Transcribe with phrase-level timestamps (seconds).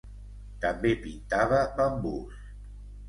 [0.63, 2.41] També pintava bambús.